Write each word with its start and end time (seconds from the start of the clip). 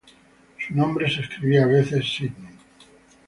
Su 0.57 0.73
nombre 0.73 1.07
se 1.11 1.21
escribía 1.21 1.61
a 1.65 1.67
veces 1.67 2.11
Sidney. 2.11 2.57